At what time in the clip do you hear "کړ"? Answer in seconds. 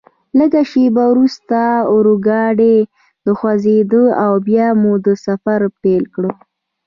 6.15-6.23